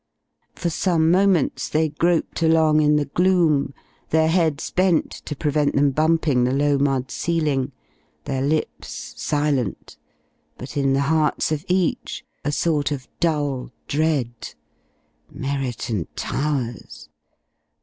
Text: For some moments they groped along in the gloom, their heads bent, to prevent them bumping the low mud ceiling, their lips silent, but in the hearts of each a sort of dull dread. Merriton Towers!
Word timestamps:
For 0.55 0.71
some 0.71 1.11
moments 1.11 1.69
they 1.69 1.89
groped 1.89 2.41
along 2.41 2.81
in 2.81 2.95
the 2.95 3.05
gloom, 3.05 3.71
their 4.09 4.29
heads 4.29 4.71
bent, 4.71 5.11
to 5.25 5.35
prevent 5.35 5.75
them 5.75 5.91
bumping 5.91 6.43
the 6.43 6.51
low 6.55 6.79
mud 6.79 7.11
ceiling, 7.11 7.71
their 8.23 8.41
lips 8.41 9.13
silent, 9.15 9.97
but 10.57 10.75
in 10.75 10.93
the 10.93 11.01
hearts 11.01 11.51
of 11.51 11.63
each 11.67 12.25
a 12.43 12.51
sort 12.51 12.89
of 12.91 13.07
dull 13.19 13.69
dread. 13.87 14.55
Merriton 15.29 16.07
Towers! 16.15 17.07